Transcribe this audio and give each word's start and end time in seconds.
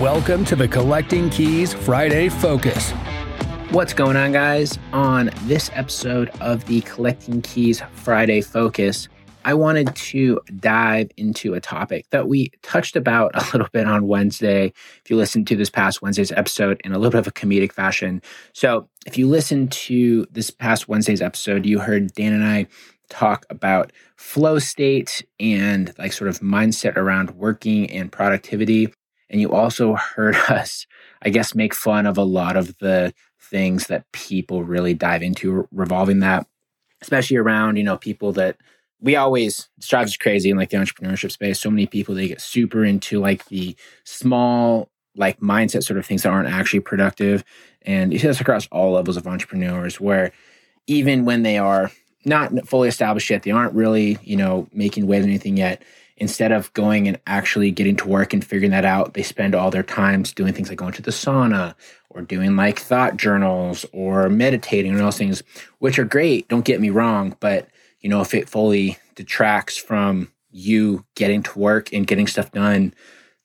Welcome 0.00 0.44
to 0.44 0.56
the 0.56 0.68
Collecting 0.68 1.30
Keys 1.30 1.72
Friday 1.72 2.28
Focus. 2.28 2.90
What's 3.70 3.94
going 3.94 4.14
on, 4.14 4.30
guys? 4.30 4.78
On 4.92 5.30
this 5.44 5.70
episode 5.72 6.28
of 6.42 6.66
the 6.66 6.82
Collecting 6.82 7.40
Keys 7.40 7.80
Friday 7.94 8.42
Focus, 8.42 9.08
I 9.46 9.54
wanted 9.54 9.96
to 9.96 10.38
dive 10.60 11.10
into 11.16 11.54
a 11.54 11.62
topic 11.62 12.04
that 12.10 12.28
we 12.28 12.50
touched 12.60 12.94
about 12.94 13.30
a 13.34 13.46
little 13.54 13.68
bit 13.72 13.86
on 13.86 14.06
Wednesday. 14.06 14.66
If 15.02 15.10
you 15.10 15.16
listened 15.16 15.46
to 15.46 15.56
this 15.56 15.70
past 15.70 16.02
Wednesday's 16.02 16.30
episode 16.30 16.78
in 16.84 16.92
a 16.92 16.98
little 16.98 17.12
bit 17.12 17.20
of 17.20 17.28
a 17.28 17.32
comedic 17.32 17.72
fashion. 17.72 18.20
So, 18.52 18.90
if 19.06 19.16
you 19.16 19.26
listened 19.26 19.72
to 19.72 20.26
this 20.30 20.50
past 20.50 20.88
Wednesday's 20.88 21.22
episode, 21.22 21.64
you 21.64 21.78
heard 21.78 22.12
Dan 22.12 22.34
and 22.34 22.44
I 22.44 22.66
talk 23.08 23.46
about 23.48 23.92
flow 24.16 24.58
state 24.58 25.24
and 25.40 25.94
like 25.96 26.12
sort 26.12 26.28
of 26.28 26.40
mindset 26.40 26.96
around 26.96 27.30
working 27.30 27.90
and 27.90 28.12
productivity. 28.12 28.92
And 29.28 29.40
you 29.40 29.52
also 29.52 29.94
heard 29.94 30.36
us, 30.48 30.86
I 31.22 31.30
guess, 31.30 31.54
make 31.54 31.74
fun 31.74 32.06
of 32.06 32.18
a 32.18 32.24
lot 32.24 32.56
of 32.56 32.78
the 32.78 33.14
things 33.40 33.86
that 33.86 34.10
people 34.12 34.64
really 34.64 34.94
dive 34.94 35.22
into 35.22 35.68
revolving 35.70 36.20
that, 36.20 36.46
especially 37.00 37.36
around, 37.36 37.76
you 37.76 37.84
know, 37.84 37.96
people 37.96 38.32
that 38.32 38.56
we 39.00 39.14
always 39.14 39.68
strives 39.78 40.12
is 40.12 40.16
crazy 40.16 40.50
in 40.50 40.56
like 40.56 40.70
the 40.70 40.76
entrepreneurship 40.76 41.30
space. 41.30 41.60
So 41.60 41.70
many 41.70 41.86
people 41.86 42.14
they 42.14 42.28
get 42.28 42.40
super 42.40 42.84
into 42.84 43.20
like 43.20 43.44
the 43.46 43.76
small 44.04 44.90
like 45.14 45.40
mindset 45.40 45.84
sort 45.84 45.98
of 45.98 46.06
things 46.06 46.22
that 46.22 46.30
aren't 46.30 46.48
actually 46.48 46.80
productive. 46.80 47.44
And 47.82 48.12
you 48.12 48.18
see 48.18 48.26
this 48.26 48.40
across 48.40 48.66
all 48.68 48.92
levels 48.92 49.16
of 49.16 49.26
entrepreneurs 49.26 50.00
where 50.00 50.32
even 50.86 51.24
when 51.24 51.42
they 51.42 51.58
are 51.58 51.90
not 52.24 52.66
fully 52.66 52.88
established 52.88 53.30
yet, 53.30 53.42
they 53.42 53.50
aren't 53.50 53.74
really, 53.74 54.18
you 54.22 54.36
know, 54.36 54.68
making 54.72 55.06
waves 55.06 55.24
or 55.24 55.28
anything 55.28 55.56
yet. 55.56 55.82
Instead 56.18 56.50
of 56.50 56.72
going 56.72 57.06
and 57.06 57.20
actually 57.26 57.70
getting 57.70 57.96
to 57.96 58.08
work 58.08 58.32
and 58.32 58.44
figuring 58.44 58.70
that 58.70 58.86
out, 58.86 59.14
they 59.14 59.22
spend 59.22 59.54
all 59.54 59.70
their 59.70 59.82
times 59.82 60.32
doing 60.32 60.54
things 60.54 60.70
like 60.70 60.78
going 60.78 60.92
to 60.92 61.02
the 61.02 61.10
sauna 61.10 61.74
or 62.08 62.22
doing 62.22 62.56
like 62.56 62.78
thought 62.78 63.18
journals 63.18 63.84
or 63.92 64.30
meditating 64.30 64.92
and 64.92 65.00
all 65.00 65.08
those 65.08 65.18
things, 65.18 65.42
which 65.78 65.98
are 65.98 66.04
great. 66.04 66.48
Don't 66.48 66.64
get 66.64 66.80
me 66.80 66.88
wrong, 66.88 67.36
but 67.40 67.68
you 68.00 68.08
know, 68.08 68.22
if 68.22 68.32
it 68.32 68.48
fully 68.48 68.96
detracts 69.14 69.76
from 69.76 70.32
you 70.50 71.04
getting 71.16 71.42
to 71.42 71.58
work 71.58 71.92
and 71.92 72.06
getting 72.06 72.26
stuff 72.26 72.50
done, 72.52 72.94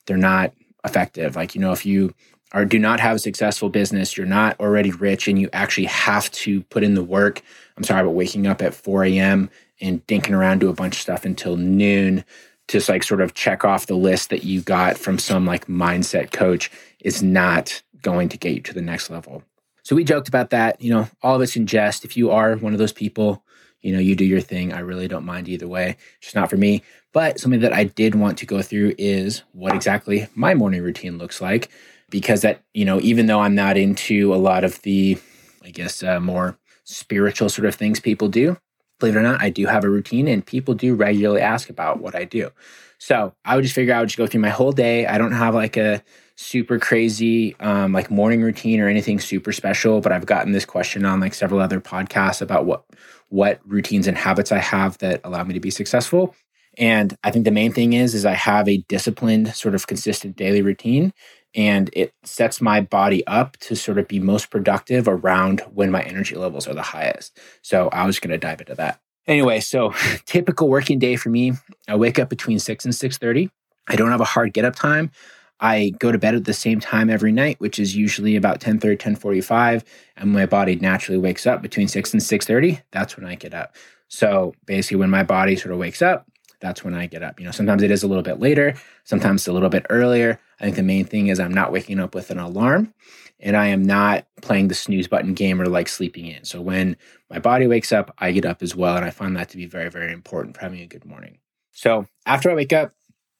they're 0.06 0.18
not 0.18 0.54
effective. 0.86 1.36
Like, 1.36 1.56
you 1.56 1.62
know, 1.62 1.74
if 1.74 1.86
you 1.86 2.14
are 2.54 2.66
do 2.66 2.80
not 2.80 3.00
have 3.00 3.18
a 3.18 3.20
successful 3.20 3.70
business, 3.70 4.16
you're 4.16 4.26
not 4.26 4.60
already 4.60 4.92
rich 4.92 5.28
and 5.28 5.40
you 5.40 5.50
actually 5.52 5.86
have 5.86 6.32
to 6.32 6.62
put 6.64 6.84
in 6.84 6.96
the 6.96 7.04
work. 7.04 7.42
I'm 7.76 7.84
sorry, 7.84 8.04
but 8.04 8.12
waking 8.12 8.48
up 8.48 8.62
at 8.62 8.74
4 8.74 9.06
a.m. 9.06 9.50
and 9.80 10.06
dinking 10.08 10.36
around 10.36 10.60
do 10.60 10.70
a 10.70 10.74
bunch 10.74 10.96
of 10.96 11.02
stuff 11.02 11.26
until 11.26 11.58
noon 11.58 12.24
to 12.72 12.92
like 12.92 13.04
sort 13.04 13.22
of 13.22 13.34
check 13.34 13.64
off 13.64 13.88
the 13.88 13.96
list 13.96 14.30
that 14.30 14.44
you 14.44 14.62
got 14.62 14.98
from 14.98 15.18
some 15.18 15.46
like 15.46 15.68
mindset 15.68 16.32
coach 16.32 16.72
is 17.00 17.24
not 17.24 17.82
going 18.02 18.30
to 18.30 18.38
get 18.38 18.54
you 18.54 18.62
to 18.62 18.74
the 18.74 18.82
next 18.82 19.10
level. 19.10 19.44
So 19.84 19.96
we 19.96 20.04
joked 20.04 20.28
about 20.28 20.52
that. 20.52 20.82
You 20.82 20.94
know, 20.94 21.10
all 21.22 21.36
of 21.36 21.42
it's 21.42 21.56
in 21.56 21.68
jest. 21.68 22.06
If 22.06 22.18
you 22.18 22.32
are 22.32 22.56
one 22.56 22.74
of 22.74 22.80
those 22.80 22.94
people 22.94 23.44
you 23.82 23.94
know, 23.94 24.00
you 24.00 24.16
do 24.16 24.26
your 24.26 24.42
thing. 24.42 24.74
I 24.74 24.80
really 24.80 25.08
don't 25.08 25.26
mind 25.26 25.50
either 25.50 25.68
way. 25.68 25.98
It's 26.18 26.28
just 26.28 26.36
not 26.36 26.50
for 26.50 26.58
me. 26.58 26.84
But 27.14 27.40
something 27.40 27.60
that 27.62 27.74
I 27.74 27.86
did 27.86 28.16
want 28.16 28.38
to 28.40 28.46
go 28.46 28.62
through 28.62 28.94
is 28.98 29.44
what 29.54 29.76
exactly 29.76 30.28
my 30.36 30.54
morning 30.54 30.82
routine 30.82 31.18
looks 31.18 31.42
like. 31.42 31.70
Because 32.10 32.42
that, 32.42 32.62
you 32.74 32.86
know, 32.86 33.00
even 33.02 33.26
though 33.26 33.40
I'm 33.40 33.56
not 33.56 33.78
into 33.78 34.34
a 34.34 34.36
lot 34.36 34.64
of 34.64 34.82
the, 34.82 35.18
I 35.64 35.70
guess, 35.70 36.04
uh, 36.04 36.20
more 36.20 36.58
spiritual 36.84 37.50
sort 37.50 37.66
of 37.66 37.76
things 37.76 38.00
people 38.00 38.28
do, 38.28 38.58
believe 39.02 39.18
it 39.18 39.20
or 39.20 39.24
not, 39.24 39.42
I 39.42 39.50
do 39.50 39.66
have 39.66 39.84
a 39.84 39.90
routine 39.90 40.30
and 40.30 40.46
people 40.46 40.74
do 40.74 40.96
regularly 40.96 41.42
ask 41.42 41.70
about 41.70 42.00
what 42.00 42.16
I 42.16 42.24
do. 42.24 42.52
So 42.98 43.34
I 43.44 43.56
would 43.56 43.64
just 43.64 43.76
figure 43.76 43.94
I 43.94 44.00
would 44.00 44.10
just 44.10 44.18
go 44.18 44.28
through 44.28 44.42
my 44.42 44.50
whole 44.50 44.72
day. 44.72 45.06
I 45.08 45.18
don't 45.18 45.34
have 45.34 45.54
like 45.54 45.76
a 45.76 46.02
super 46.36 46.80
crazy 46.80 47.56
um, 47.60 47.94
like 47.94 48.10
morning 48.10 48.42
routine 48.42 48.80
or 48.80 48.88
anything 48.88 49.20
super 49.20 49.52
special, 49.52 50.02
but 50.02 50.12
I've 50.12 50.26
gotten 50.26 50.54
this 50.54 50.66
question 50.66 51.04
on 51.04 51.20
like 51.20 51.34
several 51.34 51.60
other 51.60 51.82
podcasts 51.82 52.42
about 52.42 52.66
what 52.66 52.86
what 53.30 53.60
routines 53.66 54.08
and 54.08 54.18
habits 54.18 54.52
I 54.52 54.60
have 54.60 54.98
that 55.00 55.22
allow 55.24 55.44
me 55.44 55.54
to 55.54 55.60
be 55.60 55.72
successful. 55.72 56.36
And 56.78 57.18
I 57.24 57.32
think 57.32 57.46
the 57.46 57.52
main 57.52 57.74
thing 57.74 57.94
is 57.94 58.14
is 58.14 58.26
I 58.26 58.34
have 58.34 58.70
a 58.70 58.78
disciplined 58.88 59.54
sort 59.56 59.76
of 59.76 59.88
consistent 59.88 60.38
daily 60.38 60.62
routine 60.62 61.12
and 61.54 61.90
it 61.94 62.14
sets 62.24 62.62
my 62.62 62.82
body 62.82 63.26
up 63.28 63.58
to 63.58 63.76
sort 63.76 63.98
of 63.98 64.08
be 64.08 64.20
most 64.20 64.50
productive 64.50 65.08
around 65.08 65.62
when 65.74 65.92
my 65.92 66.02
energy 66.04 66.36
levels 66.36 66.68
are 66.68 66.74
the 66.74 66.82
highest. 66.82 67.38
So 67.62 67.90
I 67.90 68.06
was 68.06 68.20
going 68.20 68.32
to 68.32 68.38
dive 68.38 68.62
into 68.62 68.76
that. 68.76 69.00
Anyway, 69.28 69.60
so 69.60 69.94
typical 70.26 70.70
working 70.70 71.00
day 71.00 71.16
for 71.16 71.30
me, 71.30 71.54
I 71.88 71.96
wake 71.96 72.20
up 72.20 72.30
between 72.30 72.60
6 72.60 72.86
and 72.86 72.94
6:30. 72.94 73.50
I 73.88 73.96
don't 73.96 74.12
have 74.12 74.22
a 74.22 74.26
hard 74.26 74.54
get 74.54 74.66
up 74.66 74.76
time. 74.76 75.12
I 75.60 75.94
go 76.00 76.12
to 76.12 76.18
bed 76.18 76.34
at 76.34 76.46
the 76.46 76.54
same 76.54 76.80
time 76.80 77.10
every 77.10 77.32
night, 77.32 77.60
which 77.60 77.78
is 77.78 77.96
usually 77.96 78.36
about 78.36 78.60
10:30, 78.60 78.98
10:45, 78.98 79.84
and 80.18 80.32
my 80.32 80.46
body 80.46 80.76
naturally 80.76 81.20
wakes 81.20 81.46
up 81.46 81.62
between 81.62 81.88
6 81.88 82.14
and 82.14 82.22
6:30. 82.22 82.82
That's 82.92 83.18
when 83.18 83.26
I 83.26 83.36
get 83.36 83.54
up. 83.54 83.76
So 84.08 84.54
basically 84.66 84.98
when 84.98 85.10
my 85.10 85.24
body 85.24 85.56
sort 85.56 85.72
of 85.72 85.80
wakes 85.80 86.02
up, 86.02 86.28
that's 86.62 86.84
when 86.84 86.94
I 86.94 87.08
get 87.08 87.24
up. 87.24 87.40
You 87.40 87.46
know, 87.46 87.52
sometimes 87.52 87.84
it 87.84 87.92
is 87.92 88.04
a 88.04 88.08
little 88.08 88.24
bit 88.24 88.40
later, 88.40 88.76
sometimes 89.04 89.48
a 89.48 89.54
little 89.54 89.70
bit 89.70 89.86
earlier. 89.90 90.40
I 90.60 90.64
think 90.64 90.76
the 90.76 90.84
main 90.84 91.06
thing 91.06 91.28
is 91.28 91.40
I'm 91.40 91.54
not 91.54 91.72
waking 91.72 92.00
up 92.00 92.16
with 92.16 92.32
an 92.32 92.40
alarm 92.40 92.94
and 93.40 93.58
I 93.58 93.68
am 93.68 93.84
not 93.84 94.26
playing 94.42 94.68
the 94.68 94.76
snooze 94.76 95.08
button 95.08 95.34
game 95.34 95.60
or 95.60 95.66
like 95.66 95.90
sleeping 95.90 96.28
in. 96.28 96.46
So 96.46 96.62
when 96.62 96.96
my 97.30 97.40
body 97.40 97.68
wakes 97.68 97.92
up, 97.92 98.14
I 98.20 98.32
get 98.32 98.46
up 98.46 98.62
as 98.62 98.76
well. 98.76 98.96
And 98.96 99.06
I 99.06 99.10
find 99.10 99.36
that 99.36 99.50
to 99.50 99.58
be 99.58 99.66
very, 99.66 99.90
very 99.90 100.14
important 100.14 100.56
for 100.56 100.62
having 100.62 100.82
a 100.82 100.88
good 100.88 101.06
morning. 101.06 101.40
So 101.72 102.06
after 102.26 102.52
I 102.52 102.56
wake 102.56 102.74
up, 102.74 102.94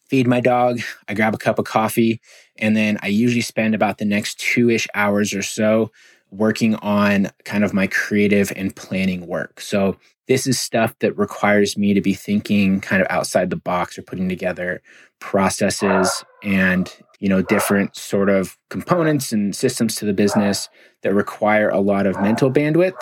feed 0.08 0.28
my 0.28 0.42
dog, 0.42 0.80
I 1.08 1.14
grab 1.14 1.34
a 1.34 1.38
cup 1.38 1.60
of 1.60 1.66
coffee, 1.66 2.20
and 2.58 2.76
then 2.76 2.98
I 3.02 3.08
usually 3.08 3.42
spend 3.42 3.74
about 3.76 3.98
the 3.98 4.06
next 4.06 4.40
two 4.40 4.70
ish 4.70 4.88
hours 4.94 5.34
or 5.34 5.42
so 5.42 5.92
working 6.32 6.76
on 6.76 7.30
kind 7.46 7.64
of 7.64 7.74
my 7.74 7.88
creative 7.88 8.52
and 8.56 8.76
planning 8.76 9.28
work. 9.28 9.62
So, 9.62 9.98
this 10.28 10.48
is 10.48 10.60
stuff 10.60 10.98
that 11.00 11.18
requires 11.18 11.78
me 11.78 11.94
to 11.94 12.00
be 12.00 12.14
thinking 12.14 12.80
kind 12.80 13.02
of 13.02 13.08
outside 13.10 13.50
the 13.50 13.58
box 13.58 13.98
or 13.98 14.02
putting 14.02 14.30
together 14.30 14.82
processes 15.20 16.24
and 16.42 16.96
you 17.20 17.28
know 17.28 17.42
different 17.42 17.96
sort 17.96 18.30
of 18.30 18.58
components 18.70 19.34
and 19.34 19.56
systems 19.56 19.96
to 19.98 20.06
the 20.06 20.14
business 20.14 20.70
that 21.02 21.14
require 21.14 21.70
a 21.70 21.80
lot 21.80 22.08
of 22.08 22.20
mental 22.22 22.50
bandwidth 22.50 22.96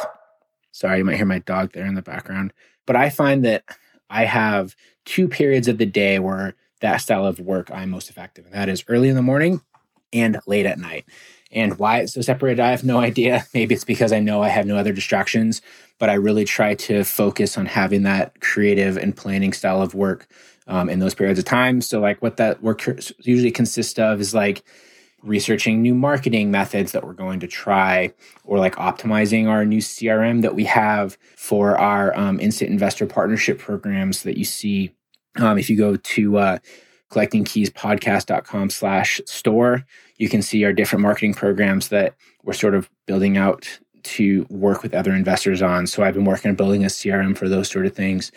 sorry 0.71 0.97
you 0.97 1.05
might 1.05 1.15
hear 1.15 1.25
my 1.25 1.39
dog 1.39 1.71
there 1.71 1.85
in 1.85 1.95
the 1.95 2.01
background 2.01 2.51
but 2.85 2.97
i 2.97 3.09
find 3.09 3.45
that 3.45 3.63
i 4.09 4.25
have 4.25 4.75
two 5.05 5.29
periods 5.29 5.69
of 5.69 5.77
the 5.77 5.85
day 5.85 6.19
where 6.19 6.55
that 6.81 6.97
style 6.97 7.25
of 7.25 7.39
work 7.39 7.69
I'm 7.71 7.89
most 7.89 8.09
effective. 8.09 8.45
And 8.45 8.53
that 8.53 8.69
is 8.69 8.83
early 8.87 9.09
in 9.09 9.15
the 9.15 9.21
morning 9.21 9.61
and 10.13 10.39
late 10.47 10.65
at 10.65 10.79
night. 10.79 11.05
And 11.51 11.79
why 11.79 11.99
it's 11.99 12.13
so 12.13 12.21
separated, 12.21 12.59
I 12.59 12.71
have 12.71 12.83
no 12.83 12.99
idea. 12.99 13.45
Maybe 13.53 13.75
it's 13.75 13.83
because 13.83 14.11
I 14.11 14.19
know 14.19 14.43
I 14.43 14.49
have 14.49 14.65
no 14.65 14.77
other 14.77 14.93
distractions, 14.93 15.61
but 15.97 16.09
I 16.09 16.13
really 16.13 16.45
try 16.45 16.75
to 16.75 17.03
focus 17.03 17.57
on 17.57 17.65
having 17.65 18.03
that 18.03 18.39
creative 18.41 18.97
and 18.97 19.15
planning 19.15 19.53
style 19.53 19.81
of 19.81 19.95
work 19.95 20.27
um, 20.67 20.89
in 20.89 20.99
those 20.99 21.15
periods 21.15 21.39
of 21.39 21.45
time. 21.45 21.81
So, 21.81 21.99
like, 21.99 22.21
what 22.21 22.37
that 22.37 22.61
work 22.61 22.85
usually 23.19 23.51
consists 23.51 23.97
of 23.97 24.21
is 24.21 24.33
like 24.33 24.63
researching 25.23 25.81
new 25.81 25.95
marketing 25.95 26.51
methods 26.51 26.91
that 26.93 27.03
we're 27.03 27.13
going 27.13 27.39
to 27.41 27.47
try, 27.47 28.13
or 28.45 28.59
like 28.59 28.75
optimizing 28.75 29.47
our 29.47 29.65
new 29.65 29.79
CRM 29.79 30.43
that 30.43 30.55
we 30.55 30.65
have 30.65 31.17
for 31.35 31.77
our 31.77 32.15
um, 32.17 32.39
instant 32.39 32.69
investor 32.69 33.05
partnership 33.05 33.59
programs 33.59 34.23
that 34.23 34.37
you 34.37 34.45
see 34.45 34.91
um, 35.37 35.57
if 35.57 35.69
you 35.69 35.77
go 35.77 35.95
to 35.95 36.37
uh, 36.37 36.57
collectingkeyspodcast.com 37.11 38.69
slash 38.69 39.21
store, 39.25 39.85
you 40.19 40.29
can 40.29 40.43
see 40.43 40.63
our 40.63 40.73
different 40.73 41.01
marketing 41.01 41.33
programs 41.33 41.87
that 41.87 42.13
we're 42.43 42.53
sort 42.53 42.75
of 42.75 42.89
building 43.07 43.37
out 43.37 43.79
to 44.03 44.45
work 44.49 44.83
with 44.83 44.93
other 44.93 45.13
investors 45.13 45.61
on. 45.61 45.87
So 45.87 46.03
I've 46.03 46.13
been 46.13 46.25
working 46.25 46.49
on 46.49 46.55
building 46.55 46.83
a 46.83 46.87
CRM 46.87 47.35
for 47.35 47.49
those 47.49 47.69
sort 47.69 47.85
of 47.85 47.95
things. 47.95 48.31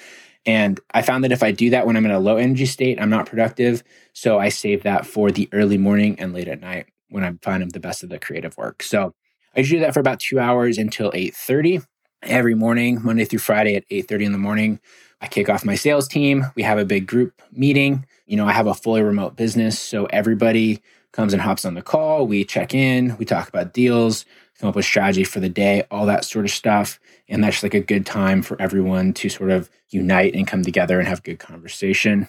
And 0.46 0.80
I 0.92 1.02
found 1.02 1.22
that 1.24 1.32
if 1.32 1.42
I 1.42 1.52
do 1.52 1.70
that 1.70 1.86
when 1.86 1.96
I'm 1.96 2.04
in 2.04 2.10
a 2.10 2.18
low 2.18 2.36
energy 2.36 2.66
state, 2.66 3.00
I'm 3.00 3.10
not 3.10 3.26
productive. 3.26 3.84
So 4.12 4.38
I 4.38 4.48
save 4.48 4.82
that 4.84 5.06
for 5.06 5.30
the 5.30 5.48
early 5.52 5.78
morning 5.78 6.18
and 6.18 6.32
late 6.32 6.48
at 6.48 6.60
night 6.60 6.86
when 7.10 7.22
I'm 7.22 7.38
finding 7.42 7.68
the 7.68 7.80
best 7.80 8.02
of 8.02 8.08
the 8.08 8.18
creative 8.18 8.56
work. 8.56 8.82
So 8.82 9.14
I 9.54 9.62
do 9.62 9.80
that 9.80 9.94
for 9.94 10.00
about 10.00 10.18
two 10.18 10.40
hours 10.40 10.78
until 10.78 11.12
8.30 11.12 11.84
every 12.22 12.54
morning, 12.54 13.00
Monday 13.02 13.24
through 13.24 13.40
Friday 13.40 13.76
at 13.76 13.88
8.30 13.88 14.22
in 14.22 14.32
the 14.32 14.38
morning. 14.38 14.80
I 15.20 15.28
kick 15.28 15.48
off 15.48 15.64
my 15.64 15.76
sales 15.76 16.08
team. 16.08 16.46
We 16.56 16.62
have 16.62 16.78
a 16.78 16.84
big 16.84 17.06
group 17.06 17.40
meeting. 17.52 18.06
You 18.26 18.36
know, 18.36 18.46
I 18.46 18.52
have 18.52 18.66
a 18.66 18.74
fully 18.74 19.02
remote 19.02 19.36
business, 19.36 19.78
so 19.78 20.06
everybody 20.06 20.80
comes 21.12 21.32
and 21.32 21.42
hops 21.42 21.64
on 21.64 21.74
the 21.74 21.82
call. 21.82 22.26
We 22.26 22.44
check 22.44 22.74
in, 22.74 23.16
we 23.18 23.24
talk 23.24 23.48
about 23.48 23.72
deals, 23.72 24.24
come 24.58 24.68
up 24.68 24.76
with 24.76 24.84
strategy 24.84 25.24
for 25.24 25.40
the 25.40 25.48
day, 25.48 25.84
all 25.90 26.06
that 26.06 26.24
sort 26.24 26.44
of 26.44 26.50
stuff. 26.50 26.98
And 27.28 27.44
that's 27.44 27.62
like 27.62 27.74
a 27.74 27.80
good 27.80 28.06
time 28.06 28.42
for 28.42 28.60
everyone 28.60 29.12
to 29.14 29.28
sort 29.28 29.50
of 29.50 29.70
unite 29.90 30.34
and 30.34 30.46
come 30.46 30.62
together 30.62 30.98
and 30.98 31.08
have 31.08 31.22
good 31.22 31.38
conversation. 31.38 32.28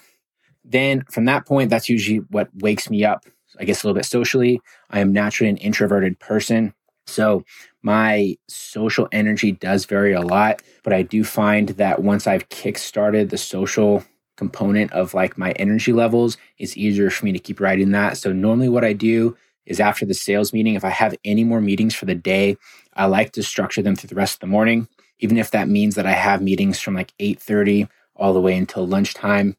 Then 0.65 1.03
from 1.11 1.25
that 1.25 1.45
point, 1.45 1.69
that's 1.69 1.89
usually 1.89 2.19
what 2.29 2.49
wakes 2.55 2.89
me 2.89 3.03
up, 3.03 3.25
I 3.59 3.65
guess, 3.65 3.83
a 3.83 3.87
little 3.87 3.99
bit 3.99 4.05
socially. 4.05 4.61
I 4.89 4.99
am 4.99 5.11
naturally 5.13 5.49
an 5.49 5.57
introverted 5.57 6.19
person. 6.19 6.73
So 7.05 7.43
my 7.81 8.37
social 8.47 9.09
energy 9.11 9.51
does 9.51 9.85
vary 9.85 10.13
a 10.13 10.21
lot, 10.21 10.61
but 10.83 10.93
I 10.93 11.01
do 11.01 11.23
find 11.23 11.69
that 11.69 12.01
once 12.01 12.27
I've 12.27 12.47
kickstarted 12.49 13.29
the 13.29 13.37
social 13.37 14.03
component 14.37 14.91
of 14.91 15.13
like 15.13 15.37
my 15.37 15.51
energy 15.53 15.93
levels, 15.93 16.37
it's 16.57 16.77
easier 16.77 17.09
for 17.09 17.25
me 17.25 17.31
to 17.31 17.39
keep 17.39 17.59
writing 17.59 17.91
that. 17.91 18.17
So 18.17 18.31
normally 18.31 18.69
what 18.69 18.85
I 18.85 18.93
do 18.93 19.37
is 19.65 19.79
after 19.79 20.05
the 20.05 20.13
sales 20.13 20.53
meeting, 20.53 20.75
if 20.75 20.83
I 20.83 20.89
have 20.89 21.15
any 21.23 21.43
more 21.43 21.61
meetings 21.61 21.95
for 21.95 22.05
the 22.05 22.15
day, 22.15 22.57
I 22.93 23.05
like 23.05 23.31
to 23.33 23.43
structure 23.43 23.81
them 23.81 23.95
through 23.95 24.09
the 24.09 24.15
rest 24.15 24.35
of 24.35 24.39
the 24.41 24.47
morning, 24.47 24.87
even 25.19 25.37
if 25.37 25.51
that 25.51 25.69
means 25.69 25.95
that 25.95 26.05
I 26.05 26.11
have 26.11 26.41
meetings 26.41 26.79
from 26.79 26.95
like 26.95 27.13
8:30 27.19 27.87
all 28.15 28.33
the 28.33 28.41
way 28.41 28.55
until 28.55 28.85
lunchtime. 28.85 29.55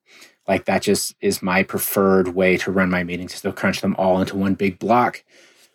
Like 0.46 0.66
that 0.66 0.82
just 0.82 1.14
is 1.20 1.42
my 1.42 1.62
preferred 1.62 2.28
way 2.28 2.56
to 2.58 2.70
run 2.70 2.90
my 2.90 3.02
meetings 3.02 3.34
is 3.34 3.40
to 3.42 3.52
crunch 3.52 3.80
them 3.80 3.96
all 3.98 4.20
into 4.20 4.36
one 4.36 4.54
big 4.54 4.78
block. 4.78 5.24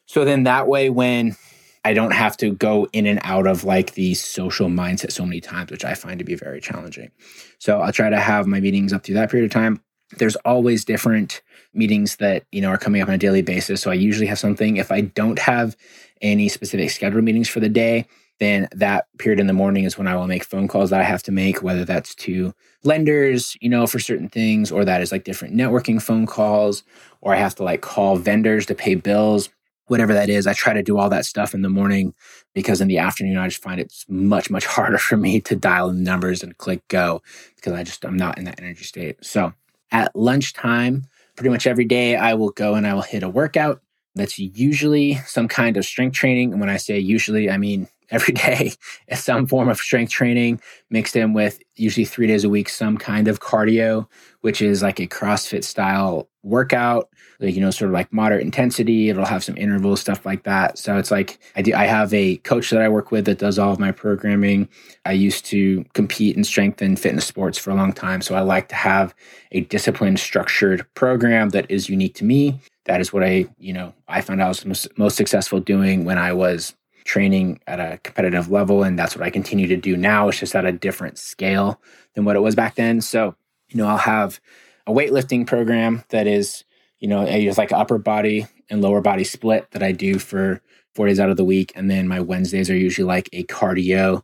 So 0.06 0.26
then 0.26 0.44
that 0.44 0.68
way 0.68 0.90
when 0.90 1.36
I 1.86 1.94
don't 1.94 2.12
have 2.12 2.36
to 2.38 2.52
go 2.52 2.88
in 2.92 3.06
and 3.06 3.20
out 3.24 3.48
of 3.48 3.64
like 3.64 3.94
the 3.94 4.14
social 4.14 4.68
mindset 4.68 5.12
so 5.12 5.26
many 5.26 5.40
times, 5.40 5.72
which 5.72 5.86
I 5.86 5.94
find 5.94 6.20
to 6.20 6.26
be 6.26 6.36
very 6.36 6.60
challenging. 6.60 7.12
So 7.58 7.80
I'll 7.80 7.94
try 7.94 8.10
to 8.10 8.20
have 8.20 8.48
my 8.48 8.60
meetings 8.60 8.92
up 8.92 9.04
through 9.04 9.16
that 9.16 9.32
period 9.32 9.46
of 9.46 9.54
time. 9.54 9.82
There's 10.18 10.36
always 10.38 10.86
different 10.86 11.42
meetings 11.74 12.18
that, 12.18 12.44
you 12.52 12.62
know, 12.62 12.70
are 12.70 12.78
coming 12.78 13.02
up 13.02 13.08
on 13.08 13.14
a 13.14 13.20
daily 13.20 13.42
basis. 13.42 13.82
So 13.82 13.92
I 13.92 13.96
usually 13.96 14.28
have 14.28 14.40
something. 14.40 14.78
If 14.78 14.92
I 14.92 15.02
don't 15.02 15.40
have 15.40 15.78
any 16.22 16.50
specific 16.50 16.90
scheduled 16.90 17.24
meetings 17.24 17.48
for 17.48 17.60
the 17.60 17.70
day, 17.70 18.08
then 18.40 18.68
that 18.72 19.06
period 19.18 19.40
in 19.40 19.48
the 19.48 19.54
morning 19.54 19.84
is 19.84 19.98
when 19.98 20.08
I 20.08 20.16
will 20.16 20.28
make 20.28 20.44
phone 20.44 20.68
calls 20.68 20.90
that 20.90 21.02
I 21.02 21.04
have 21.04 21.24
to 21.24 21.32
make, 21.32 21.62
whether 21.62 21.86
that's 21.86 22.16
to 22.16 22.54
lenders, 22.84 23.56
you 23.62 23.70
know, 23.70 23.86
for 23.86 24.00
certain 24.00 24.30
things, 24.30 24.72
or 24.72 24.86
that 24.86 25.02
is 25.02 25.12
like 25.12 25.26
different 25.26 25.56
networking 25.56 26.02
phone 26.02 26.26
calls, 26.26 26.84
or 27.22 27.34
I 27.36 27.38
have 27.38 27.56
to 27.56 27.64
like 27.64 27.82
call 27.82 28.16
vendors 28.16 28.66
to 28.68 28.76
pay 28.76 28.96
bills 28.96 29.50
whatever 29.90 30.14
that 30.14 30.30
is. 30.30 30.48
I 30.48 30.54
try 30.54 30.74
to 30.74 30.84
do 30.84 30.98
all 30.98 31.10
that 31.10 31.26
stuff 31.26 31.54
in 31.54 31.62
the 31.62 31.70
morning 31.70 32.14
because 32.54 32.82
in 32.82 32.88
the 32.88 32.98
afternoon, 32.98 33.38
I 33.38 33.48
just 33.48 33.62
find 33.62 33.80
it's 33.80 34.06
much, 34.08 34.50
much 34.50 34.66
harder 34.76 34.98
for 34.98 35.18
me 35.18 35.42
to 35.42 35.56
dial 35.56 35.90
in 35.90 36.04
numbers 36.04 36.44
and 36.44 36.58
click 36.58 36.88
go 36.88 37.22
because 37.56 37.74
I 37.74 37.84
just, 37.84 38.06
I'm 38.06 38.18
not 38.18 38.38
in 38.38 38.46
that 38.46 38.60
energy 38.60 38.84
state. 38.84 39.18
So 39.24 39.54
at 39.92 40.16
lunchtime, 40.16 41.06
pretty 41.36 41.50
much 41.50 41.68
every 41.68 41.86
day, 41.86 42.16
I 42.16 42.34
will 42.34 42.52
go 42.52 42.76
and 42.76 42.86
I 42.86 42.94
will 42.94 43.02
hit 43.02 43.24
a 43.24 43.30
workout. 43.30 43.82
That's 44.16 44.38
usually 44.38 45.16
some 45.26 45.48
kind 45.48 45.78
of 45.78 45.86
strength 45.86 46.16
training. 46.16 46.52
And 46.52 46.60
when 46.60 46.70
I 46.70 46.78
say 46.78 47.00
usually, 47.00 47.50
I 47.50 47.58
mean 47.58 47.88
every 48.12 48.34
day 48.46 48.74
is 49.08 49.24
some 49.24 49.48
form 49.48 49.70
of 49.70 49.78
strength 49.78 50.12
training 50.12 50.62
mixed 50.90 51.16
in 51.16 51.34
with 51.34 51.60
usually 51.76 52.06
three 52.06 52.28
days 52.28 52.44
a 52.44 52.50
week, 52.50 52.70
some 52.70 52.98
kind 52.98 53.28
of 53.28 53.40
cardio, 53.40 54.08
which 54.42 54.62
is 54.62 54.82
like 54.82 55.00
a 55.00 55.08
CrossFit 55.08 55.64
style 55.64 56.28
workout, 56.44 57.10
like, 57.40 57.54
you 57.56 57.62
know, 57.62 57.72
sort 57.72 57.90
of 57.90 57.94
like 57.94 58.12
moderate 58.12 58.42
intensity. 58.42 59.10
It'll 59.10 59.26
have 59.26 59.44
some 59.44 59.58
intervals, 59.58 60.02
stuff 60.02 60.26
like 60.26 60.44
that. 60.44 60.78
So 60.78 60.98
it's 60.98 61.12
like 61.12 61.40
I 61.56 61.62
do, 61.62 61.74
I 61.74 61.86
have 61.86 62.14
a 62.14 62.38
coach 62.38 62.70
that 62.70 62.82
I 62.82 62.90
work 62.90 63.12
with 63.12 63.26
that 63.26 63.40
does 63.40 63.60
all 63.60 63.72
of 63.72 63.80
my 63.80 63.92
programming. 63.92 64.68
I 65.06 65.14
used 65.14 65.46
to 65.46 65.84
compete 65.94 66.36
in 66.36 66.44
strength 66.44 66.82
and 66.82 67.00
fitness 67.00 67.26
sports 67.26 67.58
for 67.58 67.72
a 67.72 67.76
long 67.76 67.94
time. 67.94 68.22
So 68.22 68.36
I 68.36 68.42
like 68.42 68.70
to 68.70 68.76
have 68.76 69.14
a 69.52 69.62
disciplined, 69.62 70.20
structured 70.20 70.86
program 70.94 71.50
that 71.50 71.70
is 71.70 71.90
unique 71.90 72.16
to 72.16 72.26
me. 72.26 72.60
That 72.86 73.02
is 73.02 73.14
what 73.14 73.24
I, 73.24 73.46
you 73.58 73.74
know, 73.74 73.94
I 74.08 74.22
found 74.22 74.42
I 74.42 74.48
was 74.48 74.66
most, 74.66 74.98
most 74.98 75.16
successful 75.16 75.60
doing 75.60 76.06
when 76.06 76.18
I 76.18 76.34
was 76.34 76.74
training 77.10 77.60
at 77.66 77.80
a 77.80 77.98
competitive 78.04 78.52
level. 78.52 78.84
And 78.84 78.98
that's 78.98 79.16
what 79.16 79.26
I 79.26 79.32
continue 79.32 79.66
to 79.66 79.76
do 79.76 79.98
now. 79.98 80.30
It's 80.30 80.38
just 80.38 80.56
at 80.56 80.64
a 80.64 80.72
different 80.72 81.18
scale 81.18 81.82
than 82.14 82.24
what 82.24 82.36
it 82.36 82.42
was 82.42 82.54
back 82.54 82.76
then. 82.76 83.02
So, 83.02 83.34
you 83.70 83.78
know, 83.78 83.88
I'll 83.88 83.98
have 83.98 84.40
a 84.86 84.94
weightlifting 84.94 85.48
program 85.48 86.04
that 86.10 86.28
is, 86.28 86.66
you 87.00 87.08
know, 87.08 87.22
I 87.22 87.38
use 87.38 87.58
like 87.58 87.72
upper 87.72 87.98
body 87.98 88.46
and 88.70 88.84
lower 88.84 89.02
body 89.02 89.24
split 89.24 89.72
that 89.72 89.82
I 89.82 89.92
do 89.92 90.20
for 90.20 90.62
four 90.94 91.08
days 91.08 91.20
out 91.20 91.32
of 91.32 91.38
the 91.38 91.44
week. 91.44 91.72
And 91.74 91.90
then 91.90 92.08
my 92.08 92.20
Wednesdays 92.20 92.70
are 92.70 92.78
usually 92.78 93.08
like 93.08 93.28
a 93.34 93.44
cardio 93.46 94.22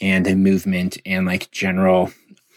and 0.00 0.24
a 0.28 0.36
movement 0.36 0.96
and 1.04 1.26
like 1.26 1.50
general, 1.50 2.12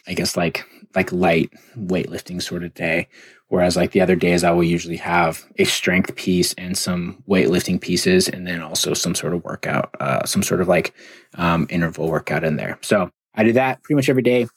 I 0.06 0.13
guess 0.13 0.38
like 0.38 0.63
like 0.96 1.12
light 1.12 1.52
weightlifting 1.78 2.42
sort 2.42 2.64
of 2.64 2.74
day 2.74 3.08
Whereas 3.52 3.76
like 3.76 3.92
the 3.92 4.00
other 4.00 4.16
days, 4.16 4.46
I 4.46 4.52
will 4.52 4.64
usually 4.64 4.96
have 4.96 5.44
a 5.60 5.66
strength 5.66 6.16
piece 6.16 6.54
and 6.54 6.78
some 6.78 7.22
weightlifting 7.28 7.82
pieces, 7.82 8.30
and 8.30 8.48
then 8.48 8.62
also 8.62 8.94
some 8.94 9.14
sort 9.14 9.34
of 9.34 9.44
workout, 9.44 9.94
uh, 10.00 10.26
some 10.26 10.42
sort 10.42 10.62
of 10.62 10.70
like 10.70 10.94
um, 11.36 11.68
interval 11.70 12.10
workout 12.10 12.46
in 12.46 12.56
there. 12.56 12.80
So 12.82 13.12
I 13.36 13.44
do 13.44 13.52
that 13.52 13.84
pretty 13.84 13.98
much 13.98 14.08
every 14.08 14.22
day. 14.22 14.48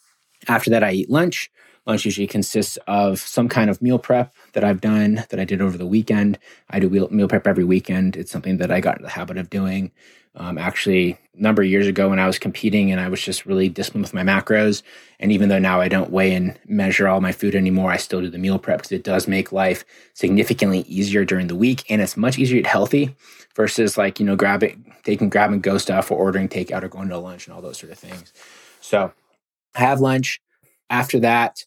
After 0.46 0.70
that, 0.70 0.84
I 0.84 0.92
eat 0.92 1.10
lunch. 1.10 1.50
Lunch 1.88 2.04
usually 2.04 2.28
consists 2.28 2.78
of 2.86 3.18
some 3.18 3.48
kind 3.48 3.68
of 3.68 3.82
meal 3.82 3.98
prep 3.98 4.32
that 4.54 4.64
I've 4.64 4.80
done 4.80 5.24
that 5.28 5.38
I 5.38 5.44
did 5.44 5.60
over 5.60 5.76
the 5.76 5.86
weekend. 5.86 6.38
I 6.70 6.80
do 6.80 6.88
meal 6.88 7.28
prep 7.28 7.46
every 7.46 7.64
weekend. 7.64 8.16
It's 8.16 8.32
something 8.32 8.56
that 8.56 8.70
I 8.70 8.80
got 8.80 8.96
in 8.96 9.02
the 9.02 9.10
habit 9.10 9.36
of 9.36 9.50
doing. 9.50 9.92
Um, 10.36 10.58
actually, 10.58 11.12
a 11.12 11.42
number 11.42 11.62
of 11.62 11.68
years 11.68 11.86
ago 11.86 12.08
when 12.08 12.18
I 12.18 12.26
was 12.26 12.40
competing 12.40 12.90
and 12.90 13.00
I 13.00 13.08
was 13.08 13.22
just 13.22 13.46
really 13.46 13.68
disciplined 13.68 14.04
with 14.04 14.14
my 14.14 14.22
macros. 14.22 14.82
And 15.20 15.30
even 15.30 15.48
though 15.48 15.60
now 15.60 15.80
I 15.80 15.88
don't 15.88 16.10
weigh 16.10 16.34
and 16.34 16.58
measure 16.66 17.06
all 17.06 17.20
my 17.20 17.30
food 17.30 17.54
anymore, 17.54 17.92
I 17.92 17.98
still 17.98 18.20
do 18.20 18.30
the 18.30 18.38
meal 18.38 18.58
prep 18.58 18.78
because 18.78 18.92
it 18.92 19.04
does 19.04 19.28
make 19.28 19.52
life 19.52 19.84
significantly 20.12 20.80
easier 20.80 21.24
during 21.24 21.46
the 21.46 21.54
week. 21.54 21.84
And 21.88 22.02
it's 22.02 22.16
much 22.16 22.36
easier 22.36 22.56
to 22.56 22.60
eat 22.60 22.66
healthy 22.66 23.14
versus 23.54 23.96
like, 23.96 24.18
you 24.18 24.26
know, 24.26 24.34
grabbing, 24.34 24.92
taking 25.04 25.28
grab 25.28 25.52
and 25.52 25.62
go 25.62 25.78
stuff 25.78 26.10
or 26.10 26.18
ordering 26.18 26.48
takeout 26.48 26.82
or 26.82 26.88
going 26.88 27.08
to 27.10 27.18
lunch 27.18 27.46
and 27.46 27.54
all 27.54 27.62
those 27.62 27.78
sort 27.78 27.92
of 27.92 27.98
things. 27.98 28.32
So 28.80 29.12
I 29.76 29.80
have 29.80 30.00
lunch. 30.00 30.40
After 30.90 31.20
that, 31.20 31.64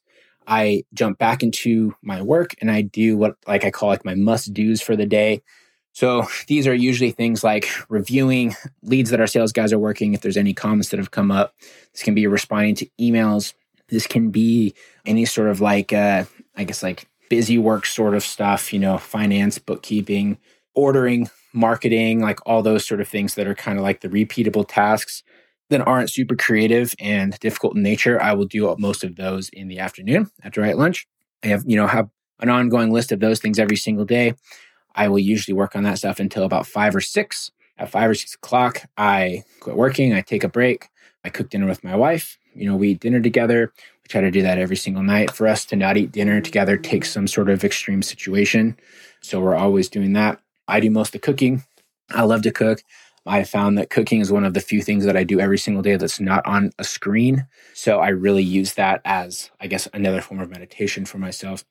I 0.48 0.86
jump 0.94 1.18
back 1.18 1.44
into 1.44 1.94
my 2.02 2.22
work 2.22 2.56
and 2.62 2.72
I 2.72 2.82
do 2.82 3.18
what 3.18 3.36
like 3.46 3.66
I 3.66 3.72
call 3.72 3.90
like 3.90 4.06
my 4.06 4.16
must 4.16 4.54
do's 4.54 4.82
for 4.82 4.96
the 4.96 5.06
day. 5.06 5.44
So 5.92 6.26
these 6.48 6.68
are 6.68 6.74
usually 6.74 7.12
things 7.12 7.44
like 7.44 7.68
reviewing 7.90 8.56
leads 8.82 9.10
that 9.10 9.20
our 9.20 9.28
sales 9.28 9.52
guys 9.52 9.74
are 9.74 9.80
working. 9.80 10.14
If 10.14 10.22
there's 10.22 10.38
any 10.38 10.54
comments 10.54 10.90
that 10.90 11.00
have 11.00 11.12
come 11.12 11.32
up, 11.32 11.56
this 11.92 12.04
can 12.04 12.16
be 12.16 12.28
responding 12.28 12.76
to 12.76 12.88
emails. 13.00 13.54
This 13.90 14.08
can 14.08 14.30
be 14.30 14.74
any 15.06 15.26
sort 15.26 15.50
of 15.50 15.60
like, 15.60 15.92
uh, 15.92 16.26
I 16.56 16.64
guess, 16.64 16.84
like 16.84 17.08
busy 17.30 17.58
work 17.58 17.86
sort 17.86 18.14
of 18.14 18.24
stuff, 18.24 18.72
you 18.72 18.80
know, 18.80 18.98
finance, 18.98 19.58
bookkeeping, 19.58 20.38
ordering, 20.76 21.30
marketing, 21.52 22.22
like 22.22 22.40
all 22.46 22.62
those 22.62 22.86
sort 22.86 23.02
of 23.02 23.08
things 23.08 23.36
that 23.36 23.48
are 23.48 23.56
kind 23.56 23.78
of 23.78 23.84
like 23.84 24.02
the 24.02 24.10
repeatable 24.10 24.66
tasks 24.68 25.24
that 25.70 25.86
aren't 25.86 26.10
super 26.10 26.36
creative 26.36 26.94
and 27.00 27.38
difficult 27.40 27.76
in 27.76 27.84
nature. 27.84 28.22
I 28.22 28.34
will 28.34 28.46
do 28.46 28.74
most 28.80 29.04
of 29.04 29.16
those 29.16 29.50
in 29.50 29.68
the 29.68 29.80
afternoon 29.80 30.32
after 30.44 30.64
I 30.64 30.70
eat 30.70 30.78
lunch. 30.78 31.08
I 31.44 31.48
have, 31.48 31.64
you 31.66 31.76
know, 31.76 31.88
have 31.88 32.10
an 32.40 32.50
ongoing 32.50 32.92
list 32.92 33.12
of 33.12 33.20
those 33.20 33.40
things 33.40 33.60
every 33.60 33.76
single 33.76 34.06
day. 34.06 34.34
I 34.96 35.08
will 35.10 35.20
usually 35.20 35.54
work 35.54 35.76
on 35.76 35.84
that 35.84 36.00
stuff 36.00 36.20
until 36.20 36.44
about 36.44 36.68
five 36.68 36.96
or 36.96 37.02
six. 37.02 37.52
At 37.80 37.92
five 37.92 38.10
or 38.10 38.16
six 38.16 38.34
o'clock, 38.34 38.84
I 38.98 39.44
quit 39.60 39.76
working. 39.76 40.14
I 40.14 40.22
take 40.22 40.44
a 40.44 40.50
break. 40.50 40.88
I 41.24 41.30
cook 41.30 41.50
dinner 41.50 41.68
with 41.68 41.84
my 41.84 41.96
wife. 41.96 42.40
You 42.56 42.68
know, 42.68 42.76
we 42.76 42.90
eat 42.90 43.02
dinner 43.02 43.22
together. 43.22 43.72
We 43.76 44.08
try 44.08 44.22
to 44.22 44.32
do 44.32 44.42
that 44.42 44.58
every 44.58 44.76
single 44.76 45.04
night. 45.04 45.30
For 45.30 45.48
us 45.48 45.64
to 45.66 45.76
not 45.76 45.96
eat 45.96 46.12
dinner 46.12 46.42
together 46.42 46.76
takes 46.76 47.12
some 47.12 47.28
sort 47.28 47.50
of 47.50 47.64
extreme 47.64 48.02
situation. 48.02 48.78
So 49.22 49.40
we're 49.40 49.56
always 49.56 49.90
doing 49.90 50.14
that. 50.14 50.40
I 50.68 50.80
do 50.80 50.90
most 50.90 51.10
of 51.10 51.14
the 51.14 51.20
cooking. 51.20 51.64
I 52.10 52.24
love 52.24 52.42
to 52.44 52.52
cook. 52.52 52.82
I 53.28 53.44
found 53.44 53.78
that 53.78 53.90
cooking 53.90 54.22
is 54.22 54.32
one 54.32 54.46
of 54.46 54.54
the 54.54 54.62
few 54.62 54.82
things 54.82 55.06
that 55.06 55.18
I 55.18 55.24
do 55.24 55.40
every 55.40 55.58
single 55.58 55.84
day 55.84 55.96
that's 55.96 56.20
not 56.20 56.46
on 56.46 56.72
a 56.80 56.84
screen. 56.84 57.48
So 57.74 58.00
I 58.00 58.10
really 58.10 58.44
use 58.44 58.74
that 58.74 59.02
as, 59.06 59.52
I 59.60 59.68
guess, 59.68 59.88
another 59.94 60.22
form 60.22 60.40
of 60.40 60.50
meditation 60.50 61.06
for 61.06 61.18
myself. 61.18 61.66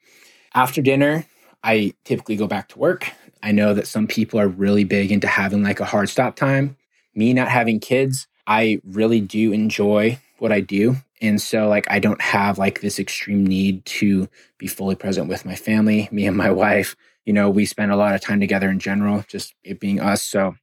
After 0.55 0.83
dinner, 0.83 1.27
I 1.63 1.95
typically 2.05 2.37
go 2.37 2.47
back 2.47 2.69
to 2.69 2.79
work. 2.79 3.11
I 3.43 3.53
know 3.53 3.75
that 3.75 3.87
some 3.87 4.07
people 4.07 4.39
are 4.39 4.49
really 4.49 4.85
big 4.85 5.11
into 5.11 5.27
having 5.27 5.63
like 5.63 5.81
a 5.81 5.85
hard 5.85 6.09
stop 6.09 6.37
time. 6.37 6.77
Me 7.15 7.33
not 7.33 7.49
having 7.49 7.81
kids, 7.81 8.27
I 8.47 8.81
really 8.85 9.21
do 9.21 9.53
enjoy 9.53 10.19
what 10.39 10.53
I 10.53 10.61
do. 10.61 10.97
And 11.21 11.41
so 11.41 11.69
like 11.69 11.91
I 11.91 11.99
don't 11.99 12.21
have 12.21 12.59
like 12.59 12.81
this 12.81 12.99
extreme 12.99 13.47
need 13.47 13.85
to 13.87 14.29
be 14.59 14.67
fully 14.67 14.95
present 14.95 15.29
with 15.29 15.45
my 15.45 15.55
family, 15.55 16.09
me 16.13 16.27
and 16.27 16.37
my 16.37 16.51
wife. 16.51 16.95
You 17.25 17.33
know, 17.33 17.51
we 17.51 17.67
spend 17.67 17.91
a 17.91 17.97
lot 17.97 18.15
of 18.15 18.21
time 18.21 18.41
together 18.41 18.69
in 18.69 18.79
general, 18.79 19.25
just 19.27 19.55
it 19.65 19.81
being 19.81 20.01
us. 20.01 20.23
So 20.23 20.55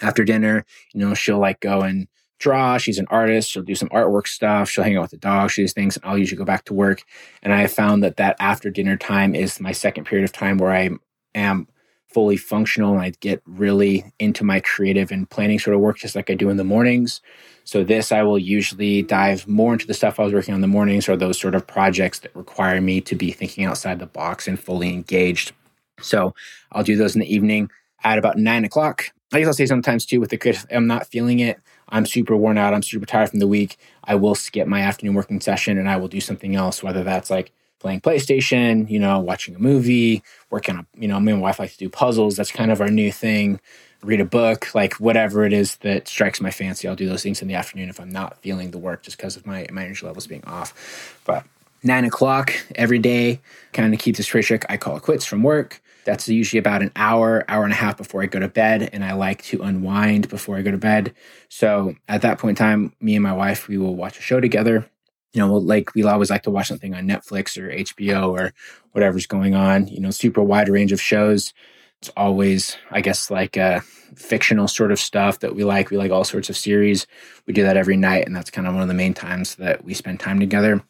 after 0.00 0.24
dinner, 0.24 0.64
you 0.92 1.00
know, 1.00 1.14
she'll 1.14 1.38
like 1.38 1.60
go 1.60 1.82
and 1.82 2.08
draw. 2.38 2.78
She's 2.78 2.98
an 2.98 3.06
artist. 3.10 3.50
She'll 3.50 3.62
do 3.62 3.74
some 3.74 3.90
artwork 3.90 4.26
stuff. 4.26 4.68
She'll 4.68 4.84
hang 4.84 4.96
out 4.96 5.02
with 5.02 5.10
the 5.10 5.18
dog. 5.18 5.50
She 5.50 5.62
does 5.62 5.72
things. 5.72 5.98
I'll 6.02 6.18
usually 6.18 6.38
go 6.38 6.44
back 6.44 6.64
to 6.64 6.74
work. 6.74 7.02
And 7.42 7.52
I 7.52 7.66
found 7.66 8.02
that 8.02 8.16
that 8.16 8.36
after 8.40 8.70
dinner 8.70 8.96
time 8.96 9.34
is 9.34 9.60
my 9.60 9.72
second 9.72 10.04
period 10.04 10.24
of 10.24 10.32
time 10.32 10.58
where 10.58 10.72
I 10.72 10.90
am 11.34 11.68
fully 12.08 12.36
functional 12.36 12.92
and 12.92 13.02
I 13.02 13.10
get 13.20 13.40
really 13.46 14.04
into 14.18 14.42
my 14.42 14.58
creative 14.60 15.12
and 15.12 15.30
planning 15.30 15.60
sort 15.60 15.76
of 15.76 15.80
work 15.80 15.98
just 15.98 16.16
like 16.16 16.28
I 16.28 16.34
do 16.34 16.50
in 16.50 16.56
the 16.56 16.64
mornings. 16.64 17.20
So 17.62 17.84
this 17.84 18.10
I 18.10 18.22
will 18.24 18.38
usually 18.38 19.02
dive 19.02 19.46
more 19.46 19.74
into 19.74 19.86
the 19.86 19.94
stuff 19.94 20.18
I 20.18 20.24
was 20.24 20.32
working 20.32 20.52
on 20.52 20.56
in 20.56 20.62
the 20.62 20.66
mornings 20.66 21.08
or 21.08 21.16
those 21.16 21.38
sort 21.38 21.54
of 21.54 21.66
projects 21.66 22.18
that 22.20 22.34
require 22.34 22.80
me 22.80 23.00
to 23.02 23.14
be 23.14 23.30
thinking 23.30 23.64
outside 23.64 24.00
the 24.00 24.06
box 24.06 24.48
and 24.48 24.58
fully 24.58 24.88
engaged. 24.88 25.52
So 26.00 26.34
I'll 26.72 26.82
do 26.82 26.96
those 26.96 27.14
in 27.14 27.20
the 27.20 27.32
evening 27.32 27.70
at 28.02 28.18
about 28.18 28.38
nine 28.38 28.64
o'clock. 28.64 29.12
I 29.32 29.38
guess 29.38 29.46
I'll 29.46 29.52
say 29.52 29.66
sometimes 29.66 30.04
too 30.04 30.20
with 30.20 30.30
the 30.30 30.36
creative, 30.36 30.66
I'm 30.70 30.86
not 30.86 31.06
feeling 31.06 31.40
it. 31.40 31.60
I'm 31.88 32.06
super 32.06 32.36
worn 32.36 32.58
out. 32.58 32.74
I'm 32.74 32.82
super 32.82 33.06
tired 33.06 33.30
from 33.30 33.38
the 33.38 33.46
week. 33.46 33.76
I 34.04 34.14
will 34.14 34.34
skip 34.34 34.66
my 34.66 34.80
afternoon 34.80 35.14
working 35.14 35.40
session 35.40 35.78
and 35.78 35.88
I 35.88 35.96
will 35.96 36.08
do 36.08 36.20
something 36.20 36.56
else, 36.56 36.82
whether 36.82 37.04
that's 37.04 37.30
like 37.30 37.52
playing 37.78 38.00
PlayStation, 38.00 38.88
you 38.88 38.98
know, 38.98 39.18
watching 39.18 39.54
a 39.54 39.58
movie, 39.58 40.22
working 40.50 40.76
on, 40.76 40.86
you 40.94 41.08
know, 41.08 41.18
me 41.18 41.32
and 41.32 41.40
my 41.40 41.48
wife 41.48 41.58
like 41.58 41.72
to 41.72 41.78
do 41.78 41.88
puzzles. 41.88 42.36
That's 42.36 42.52
kind 42.52 42.70
of 42.70 42.80
our 42.80 42.90
new 42.90 43.10
thing. 43.10 43.60
Read 44.02 44.20
a 44.20 44.24
book, 44.24 44.74
like 44.74 44.94
whatever 44.94 45.44
it 45.44 45.52
is 45.52 45.76
that 45.76 46.08
strikes 46.08 46.40
my 46.40 46.50
fancy. 46.50 46.88
I'll 46.88 46.96
do 46.96 47.08
those 47.08 47.22
things 47.22 47.42
in 47.42 47.48
the 47.48 47.54
afternoon 47.54 47.88
if 47.88 48.00
I'm 48.00 48.10
not 48.10 48.40
feeling 48.42 48.70
the 48.70 48.78
work 48.78 49.02
just 49.02 49.16
because 49.16 49.36
of 49.36 49.46
my, 49.46 49.66
my 49.70 49.84
energy 49.84 50.06
levels 50.06 50.26
being 50.26 50.44
off. 50.44 51.20
But 51.24 51.44
nine 51.82 52.04
o'clock 52.04 52.52
every 52.74 52.98
day, 52.98 53.40
kind 53.72 53.92
of 53.92 54.00
keeps 54.00 54.18
this 54.18 54.26
strict. 54.26 54.66
I 54.68 54.76
call 54.76 54.96
it 54.96 55.02
quits 55.02 55.24
from 55.24 55.42
work. 55.42 55.82
That's 56.04 56.28
usually 56.28 56.58
about 56.58 56.82
an 56.82 56.92
hour, 56.96 57.44
hour 57.48 57.64
and 57.64 57.72
a 57.72 57.76
half 57.76 57.96
before 57.96 58.22
I 58.22 58.26
go 58.26 58.40
to 58.40 58.48
bed. 58.48 58.90
And 58.92 59.04
I 59.04 59.12
like 59.12 59.42
to 59.44 59.62
unwind 59.62 60.28
before 60.28 60.56
I 60.56 60.62
go 60.62 60.70
to 60.70 60.78
bed. 60.78 61.14
So 61.48 61.94
at 62.08 62.22
that 62.22 62.38
point 62.38 62.58
in 62.58 62.64
time, 62.64 62.92
me 63.00 63.14
and 63.14 63.22
my 63.22 63.32
wife, 63.32 63.68
we 63.68 63.78
will 63.78 63.94
watch 63.94 64.18
a 64.18 64.22
show 64.22 64.40
together. 64.40 64.88
You 65.32 65.40
know, 65.40 65.52
we'll 65.52 65.62
like 65.62 65.94
we 65.94 66.02
always 66.02 66.30
like 66.30 66.42
to 66.42 66.50
watch 66.50 66.68
something 66.68 66.94
on 66.94 67.06
Netflix 67.06 67.56
or 67.56 67.70
HBO 67.70 68.30
or 68.30 68.52
whatever's 68.92 69.26
going 69.26 69.54
on, 69.54 69.86
you 69.86 70.00
know, 70.00 70.10
super 70.10 70.42
wide 70.42 70.68
range 70.68 70.92
of 70.92 71.00
shows. 71.00 71.52
It's 72.00 72.08
always, 72.16 72.76
I 72.90 73.00
guess, 73.00 73.30
like 73.30 73.56
a 73.56 73.82
fictional 74.16 74.68
sort 74.68 74.90
of 74.90 74.98
stuff 74.98 75.40
that 75.40 75.54
we 75.54 75.64
like. 75.64 75.90
We 75.90 75.98
like 75.98 76.10
all 76.10 76.24
sorts 76.24 76.48
of 76.48 76.56
series. 76.56 77.06
We 77.46 77.52
do 77.52 77.62
that 77.62 77.76
every 77.76 77.96
night, 77.96 78.26
and 78.26 78.34
that's 78.34 78.50
kind 78.50 78.66
of 78.66 78.72
one 78.74 78.82
of 78.82 78.88
the 78.88 78.94
main 78.94 79.14
times 79.14 79.56
that 79.56 79.84
we 79.84 79.94
spend 79.94 80.18
time 80.18 80.40
together. 80.40 80.82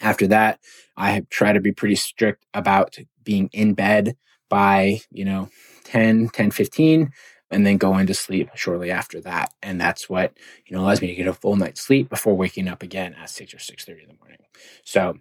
After 0.00 0.26
that, 0.28 0.60
I 0.96 1.24
try 1.30 1.52
to 1.52 1.60
be 1.60 1.72
pretty 1.72 1.94
strict 1.94 2.44
about 2.54 2.98
being 3.24 3.48
in 3.52 3.74
bed 3.74 4.16
by, 4.48 5.00
you 5.10 5.24
know, 5.24 5.48
10, 5.84 6.28
10, 6.30 6.50
15, 6.50 7.12
and 7.50 7.66
then 7.66 7.76
go 7.76 7.96
into 7.96 8.14
sleep 8.14 8.50
shortly 8.54 8.90
after 8.90 9.20
that. 9.22 9.52
And 9.62 9.80
that's 9.80 10.08
what, 10.08 10.32
you 10.66 10.76
know, 10.76 10.82
allows 10.82 11.00
me 11.00 11.08
to 11.08 11.14
get 11.14 11.26
a 11.26 11.32
full 11.32 11.56
night's 11.56 11.80
sleep 11.80 12.08
before 12.08 12.34
waking 12.34 12.68
up 12.68 12.82
again 12.82 13.14
at 13.14 13.30
6 13.30 13.54
or 13.54 13.58
6.30 13.58 14.02
in 14.02 14.08
the 14.08 14.14
morning. 14.20 14.38
So 14.84 15.18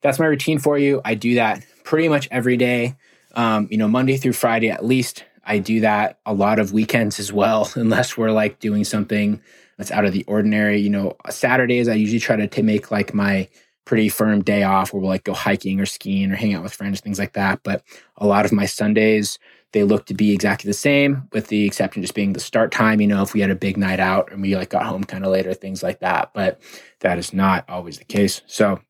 that's 0.00 0.18
my 0.18 0.26
routine 0.26 0.58
for 0.58 0.78
you. 0.78 1.00
I 1.04 1.14
do 1.14 1.34
that 1.34 1.64
pretty 1.84 2.08
much 2.08 2.28
every 2.30 2.56
day. 2.56 2.96
Um, 3.34 3.68
you 3.70 3.76
know, 3.76 3.88
Monday 3.88 4.16
through 4.16 4.32
Friday 4.34 4.70
at 4.70 4.84
least. 4.84 5.24
I 5.44 5.58
do 5.58 5.80
that 5.80 6.18
a 6.26 6.34
lot 6.34 6.58
of 6.58 6.72
weekends 6.72 7.20
as 7.20 7.32
well, 7.32 7.70
unless 7.74 8.16
we're 8.16 8.32
like 8.32 8.58
doing 8.58 8.84
something 8.84 9.40
that's 9.76 9.90
out 9.90 10.04
of 10.04 10.12
the 10.12 10.24
ordinary. 10.24 10.78
You 10.78 10.90
know, 10.90 11.16
Saturdays 11.30 11.88
I 11.88 11.94
usually 11.94 12.20
try 12.20 12.36
to 12.36 12.46
t- 12.46 12.62
make 12.62 12.90
like 12.90 13.14
my 13.14 13.48
pretty 13.86 14.08
firm 14.08 14.42
day 14.42 14.64
off 14.64 14.92
where 14.92 15.00
we'll 15.00 15.08
like 15.08 15.24
go 15.24 15.32
hiking 15.32 15.80
or 15.80 15.86
skiing 15.86 16.30
or 16.30 16.34
hang 16.34 16.52
out 16.52 16.62
with 16.62 16.74
friends, 16.74 17.00
things 17.00 17.18
like 17.18 17.32
that. 17.32 17.60
But 17.62 17.82
a 18.18 18.26
lot 18.26 18.44
of 18.44 18.52
my 18.52 18.66
Sundays, 18.66 19.38
they 19.72 19.84
look 19.84 20.06
to 20.06 20.14
be 20.14 20.32
exactly 20.32 20.68
the 20.68 20.74
same, 20.74 21.28
with 21.32 21.46
the 21.48 21.64
exception 21.64 22.02
just 22.02 22.14
being 22.14 22.32
the 22.32 22.40
start 22.40 22.72
time. 22.72 23.00
You 23.00 23.06
know, 23.06 23.22
if 23.22 23.32
we 23.32 23.40
had 23.40 23.50
a 23.50 23.54
big 23.54 23.76
night 23.76 24.00
out 24.00 24.30
and 24.30 24.42
we 24.42 24.56
like 24.56 24.70
got 24.70 24.84
home 24.84 25.04
kind 25.04 25.24
of 25.24 25.32
later, 25.32 25.54
things 25.54 25.82
like 25.82 26.00
that. 26.00 26.32
But 26.34 26.60
that 27.00 27.16
is 27.18 27.32
not 27.32 27.64
always 27.68 27.98
the 27.98 28.04
case. 28.04 28.42
So, 28.46 28.80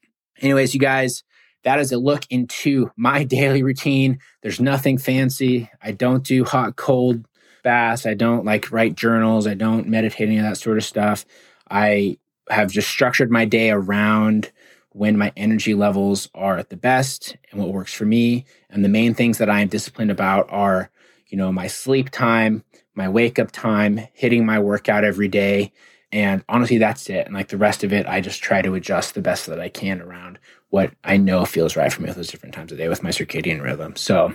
anyways, 0.41 0.75
you 0.75 0.81
guys, 0.81 1.23
that 1.65 1.79
is 1.79 1.93
a 1.93 1.99
look 1.99 2.25
into 2.31 2.91
my 2.97 3.23
daily 3.39 3.63
routine. 3.63 4.19
There's 4.43 4.61
nothing 4.61 4.97
fancy. 4.97 5.71
I 5.83 5.93
don't 5.93 6.25
do 6.25 6.45
hot, 6.45 6.77
cold 6.77 7.27
baths. 7.63 8.07
I 8.07 8.15
don't 8.15 8.47
like 8.47 8.73
write 8.73 8.95
journals. 8.95 9.47
I 9.47 9.55
don't 9.55 9.89
meditate, 9.89 10.29
any 10.29 10.39
of 10.39 10.45
that 10.45 10.57
sort 10.57 10.79
of 10.79 10.85
stuff. 10.85 11.27
I 11.71 12.17
have 12.49 12.71
just 12.71 12.89
structured 12.89 13.31
my 13.31 13.45
day 13.45 13.71
around 13.71 14.53
when 14.97 15.19
my 15.19 15.31
energy 15.37 15.75
levels 15.75 16.31
are 16.35 16.57
at 16.57 16.71
the 16.71 16.77
best 16.77 17.37
and 17.51 17.61
what 17.61 17.71
works 17.71 17.93
for 17.93 18.07
me. 18.07 18.47
And 18.71 18.83
the 18.83 18.89
main 18.89 19.13
things 19.13 19.37
that 19.37 19.51
I 19.51 19.61
am 19.61 19.69
disciplined 19.69 20.11
about 20.11 20.47
are, 20.49 20.91
you 21.29 21.37
know, 21.37 21.53
my 21.53 21.67
sleep 21.67 22.09
time, 22.09 22.65
my 22.95 23.07
wake 23.07 23.39
up 23.39 23.53
time, 23.53 24.01
hitting 24.15 24.47
my 24.47 24.59
workout 24.59 25.05
every 25.05 25.29
day. 25.29 25.71
And 26.13 26.43
honestly, 26.49 26.79
that's 26.79 27.11
it. 27.11 27.27
And 27.27 27.35
like 27.35 27.49
the 27.49 27.59
rest 27.59 27.85
of 27.85 27.93
it, 27.93 28.07
I 28.07 28.23
just 28.23 28.43
try 28.43 28.63
to 28.63 28.75
adjust 28.75 29.15
the 29.15 29.21
best 29.21 29.45
that 29.47 29.61
I 29.61 29.69
can 29.69 30.01
around 30.01 30.39
what 30.71 30.95
I 31.05 31.19
know 31.19 31.45
feels 31.45 31.77
right 31.77 31.93
for 31.93 32.01
me 32.01 32.09
at 32.09 32.17
those 32.17 32.29
different 32.29 32.55
times 32.55 32.73
of 32.73 32.79
day 32.79 32.89
with 32.89 33.03
my 33.03 33.11
circadian 33.11 33.63
rhythm. 33.63 33.97
So, 33.97 34.33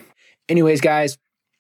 anyways, 0.48 0.80
guys, 0.80 1.18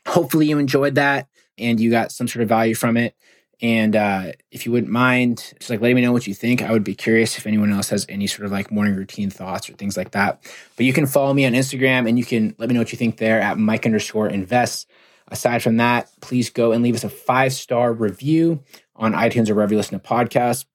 hopefully 0.07 0.45
you 0.45 0.59
enjoyed 0.59 0.93
that 0.95 1.27
and 1.57 1.79
you 1.79 1.89
got 1.89 2.11
some 2.11 2.27
sort 2.27 2.43
of 2.43 2.49
value 2.49 2.75
from 2.75 2.97
it. 2.97 3.15
And 3.61 3.95
uh, 3.95 4.31
if 4.49 4.65
you 4.65 4.71
wouldn't 4.71 4.91
mind, 4.91 5.53
just 5.59 5.69
like 5.69 5.81
letting 5.81 5.95
me 5.95 6.01
know 6.01 6.11
what 6.11 6.25
you 6.25 6.33
think, 6.33 6.63
I 6.63 6.71
would 6.71 6.83
be 6.83 6.95
curious 6.95 7.37
if 7.37 7.45
anyone 7.45 7.71
else 7.71 7.89
has 7.89 8.07
any 8.09 8.25
sort 8.25 8.47
of 8.47 8.51
like 8.51 8.71
morning 8.71 8.95
routine 8.95 9.29
thoughts 9.29 9.69
or 9.69 9.73
things 9.73 9.95
like 9.95 10.11
that. 10.11 10.41
But 10.75 10.85
you 10.85 10.93
can 10.93 11.05
follow 11.05 11.33
me 11.33 11.45
on 11.45 11.53
Instagram 11.53 12.09
and 12.09 12.17
you 12.17 12.25
can 12.25 12.55
let 12.57 12.69
me 12.69 12.73
know 12.73 12.81
what 12.81 12.91
you 12.91 12.97
think 12.97 13.17
there 13.17 13.39
at 13.39 13.59
Mike 13.59 13.85
underscore 13.85 14.27
invest. 14.27 14.89
Aside 15.27 15.61
from 15.61 15.77
that, 15.77 16.09
please 16.21 16.49
go 16.49 16.71
and 16.71 16.83
leave 16.83 16.95
us 16.95 17.03
a 17.03 17.09
five 17.09 17.53
star 17.53 17.93
review 17.93 18.63
on 18.95 19.13
iTunes 19.13 19.49
or 19.49 19.55
wherever 19.55 19.73
you 19.73 19.77
listen 19.77 19.99
to 19.99 20.07
podcasts. 20.07 20.65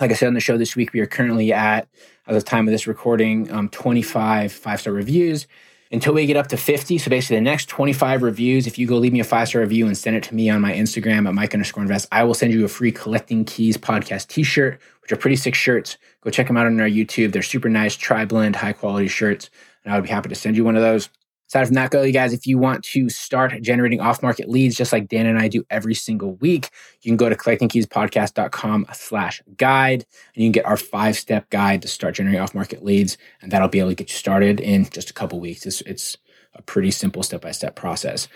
Like 0.00 0.10
I 0.10 0.14
said 0.14 0.26
on 0.26 0.34
the 0.34 0.40
show 0.40 0.58
this 0.58 0.74
week, 0.74 0.92
we 0.92 1.00
are 1.00 1.06
currently 1.06 1.52
at, 1.52 1.88
at 2.26 2.34
the 2.34 2.42
time 2.42 2.66
of 2.66 2.72
this 2.72 2.88
recording, 2.88 3.50
um, 3.52 3.68
25 3.68 4.52
five 4.52 4.80
star 4.80 4.92
reviews 4.92 5.46
until 5.92 6.14
we 6.14 6.26
get 6.26 6.36
up 6.36 6.48
to 6.48 6.56
50. 6.56 6.98
So 6.98 7.10
basically, 7.10 7.36
the 7.36 7.42
next 7.42 7.68
25 7.68 8.22
reviews, 8.22 8.66
if 8.66 8.78
you 8.78 8.86
go 8.86 8.96
leave 8.96 9.12
me 9.12 9.20
a 9.20 9.24
five 9.24 9.48
star 9.48 9.60
review 9.60 9.86
and 9.86 9.96
send 9.96 10.16
it 10.16 10.22
to 10.24 10.34
me 10.34 10.48
on 10.48 10.60
my 10.60 10.72
Instagram 10.72 11.28
at 11.28 11.34
Mike 11.34 11.54
underscore 11.54 11.82
invest, 11.82 12.08
I 12.10 12.24
will 12.24 12.34
send 12.34 12.52
you 12.52 12.64
a 12.64 12.68
free 12.68 12.90
Collecting 12.90 13.44
Keys 13.44 13.76
podcast 13.76 14.28
t 14.28 14.42
shirt, 14.42 14.80
which 15.02 15.12
are 15.12 15.16
pretty 15.16 15.36
sick 15.36 15.54
shirts. 15.54 15.98
Go 16.22 16.30
check 16.30 16.46
them 16.46 16.56
out 16.56 16.66
on 16.66 16.80
our 16.80 16.88
YouTube. 16.88 17.32
They're 17.32 17.42
super 17.42 17.68
nice, 17.68 17.94
tri 17.94 18.24
blend, 18.24 18.56
high 18.56 18.72
quality 18.72 19.08
shirts. 19.08 19.50
And 19.84 19.92
I 19.92 19.96
would 19.96 20.04
be 20.04 20.10
happy 20.10 20.28
to 20.30 20.34
send 20.34 20.56
you 20.56 20.64
one 20.64 20.76
of 20.76 20.82
those. 20.82 21.10
Aside 21.52 21.66
from 21.66 21.74
that, 21.74 21.90
go, 21.90 22.00
you 22.00 22.14
guys, 22.14 22.32
if 22.32 22.46
you 22.46 22.56
want 22.56 22.82
to 22.82 23.10
start 23.10 23.52
generating 23.60 24.00
off 24.00 24.22
market 24.22 24.48
leads, 24.48 24.74
just 24.74 24.90
like 24.90 25.06
Dan 25.06 25.26
and 25.26 25.38
I 25.38 25.48
do 25.48 25.66
every 25.68 25.92
single 25.92 26.36
week, 26.36 26.70
you 27.02 27.10
can 27.10 27.18
go 27.18 27.28
to 27.28 27.36
collectingkeyspodcast.com 27.36 28.86
slash 28.94 29.42
guide 29.58 30.06
and 30.34 30.42
you 30.42 30.46
can 30.46 30.52
get 30.52 30.64
our 30.64 30.78
five 30.78 31.14
step 31.14 31.50
guide 31.50 31.82
to 31.82 31.88
start 31.88 32.14
generating 32.14 32.40
off 32.40 32.54
market 32.54 32.82
leads. 32.82 33.18
And 33.42 33.52
that'll 33.52 33.68
be 33.68 33.80
able 33.80 33.90
to 33.90 33.94
get 33.94 34.08
you 34.08 34.16
started 34.16 34.60
in 34.60 34.88
just 34.88 35.10
a 35.10 35.12
couple 35.12 35.40
weeks. 35.40 35.66
It's, 35.66 35.82
it's 35.82 36.16
a 36.54 36.62
pretty 36.62 36.90
simple 36.90 37.22
step 37.22 37.42
by 37.42 37.50
step 37.50 37.76
process. 37.76 38.28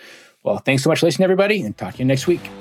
Well, 0.43 0.59
thanks 0.59 0.83
so 0.83 0.91
much 0.91 0.99
for 0.99 1.07
listening, 1.07 1.23
everybody, 1.23 1.63
and 1.63 1.75
talk 1.75 1.93
to 1.93 1.99
you 1.99 2.05
next 2.05 2.27
week. 2.27 2.51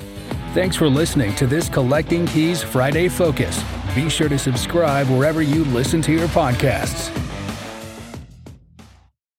Thanks 0.55 0.75
for 0.75 0.89
listening 0.89 1.35
to 1.35 1.47
this 1.47 1.69
Collecting 1.69 2.25
Keys 2.29 2.63
Friday 2.63 3.09
Focus. 3.09 3.63
Be 3.95 4.09
sure 4.09 4.31
to 4.31 4.39
subscribe 4.39 5.07
wherever 5.09 5.43
you 5.43 5.67
listen 5.67 6.01
to 6.01 6.13
your 6.13 6.29
podcasts. 6.29 7.26